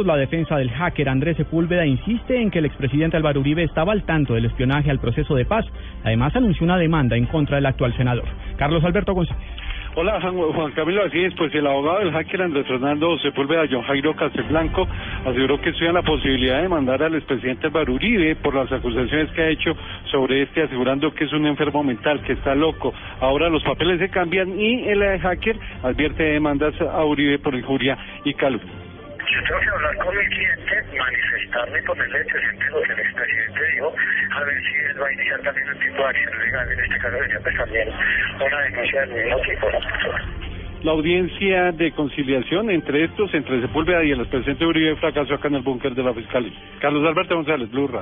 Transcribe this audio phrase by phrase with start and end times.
[0.00, 4.04] La defensa del hacker Andrés Sepúlveda insiste en que el expresidente Álvaro Uribe estaba al
[4.04, 5.66] tanto del espionaje al proceso de paz.
[6.02, 8.24] Además, anunció una demanda en contra del actual senador.
[8.56, 9.44] Carlos Alberto González.
[9.94, 14.16] Hola Juan Camilo, así es, pues el abogado del hacker Andrés Fernando Sepúlveda, John Jairo
[14.16, 14.88] Castelblanco,
[15.26, 19.42] aseguró que estudia la posibilidad de mandar al expresidente Álvaro Uribe por las acusaciones que
[19.42, 19.76] ha hecho
[20.10, 22.94] sobre este, asegurando que es un enfermo mental, que está loco.
[23.20, 28.32] Ahora los papeles se cambian y el hacker advierte demandas a Uribe por injuria y
[28.32, 28.91] calumnia.
[29.32, 33.94] Yo tengo que hablar con mi cliente, manifestarme, ponerle antecedentes lo que el expresidente dijo,
[34.30, 36.72] a ver si él va a iniciar también un tipo de acción legal.
[36.72, 39.68] En este caso sería pues también una denuncia del mismo tipo.
[40.82, 45.54] La audiencia de conciliación entre estos, entre Sepúlveda y el expresidente Uribe, fracasó acá en
[45.54, 46.52] el búnker de la Fiscalía.
[46.80, 48.00] Carlos Alberto González, Blue Radio.